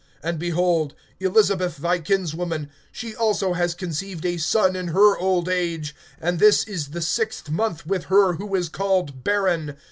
(36)And, 0.23 0.39
behold, 0.39 0.95
Elisabeth 1.19 1.77
thy 1.77 1.99
kinswoman, 1.99 2.71
she 2.91 3.15
also 3.15 3.53
has 3.53 3.75
conceived 3.75 4.25
a 4.25 4.37
son 4.37 4.75
in 4.75 4.87
her 4.87 5.15
old 5.15 5.47
age; 5.47 5.95
and 6.19 6.39
this 6.39 6.63
is 6.63 6.87
the 6.87 7.03
sixth 7.03 7.51
month 7.51 7.85
with 7.85 8.05
her 8.05 8.33
who 8.33 8.55
is 8.55 8.67
called 8.67 9.23
barren. 9.23 9.77